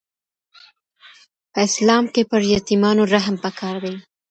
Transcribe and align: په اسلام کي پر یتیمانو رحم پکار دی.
په 1.51 1.59
اسلام 1.67 2.05
کي 2.13 2.21
پر 2.31 2.41
یتیمانو 2.55 3.03
رحم 3.13 3.35
پکار 3.43 3.75
دی. 3.83 3.93